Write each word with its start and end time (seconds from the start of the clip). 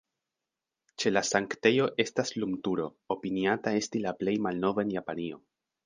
Ĉe 1.03 1.11
la 1.11 1.23
sanktejo 1.31 1.85
estas 2.05 2.35
lumturo, 2.45 2.89
opiniata 3.17 3.75
esti 3.83 4.03
la 4.09 4.19
plej 4.23 4.39
malnova 4.49 4.89
en 4.89 4.97
Japanio. 5.01 5.41